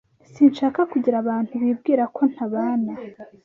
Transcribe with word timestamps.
Sinshaka 0.33 0.79
kugira 0.91 1.15
abantu 1.23 1.53
bibwira 1.63 2.03
ko 2.15 2.21
ntabana. 2.31 2.93